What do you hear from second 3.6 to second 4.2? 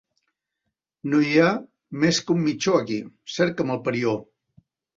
el parió.